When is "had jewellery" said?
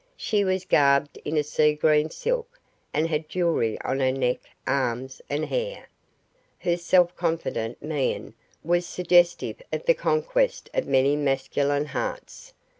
3.07-3.79